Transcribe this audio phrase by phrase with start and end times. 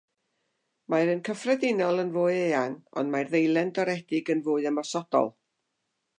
[0.93, 5.33] Mae'r un cyffredinol yn fwy eang, ond mae'r ddeilen doredig yn fwy ymosodol.